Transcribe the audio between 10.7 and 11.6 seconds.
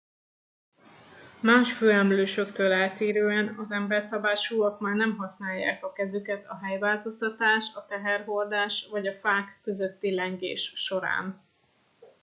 során